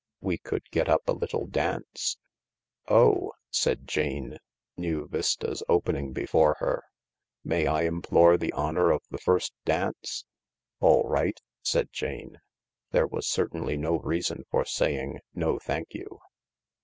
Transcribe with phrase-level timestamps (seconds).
[0.19, 2.17] We could get up a little dance/'"
[2.87, 4.37] Oh!" said Jane,
[4.75, 6.85] new vistas opening before her,"
[7.53, 10.25] May I implore the honour of the first dance?"
[10.81, 12.37] "All right," said Jane,
[12.89, 16.17] There was certainly no reason for saying," No, thank you."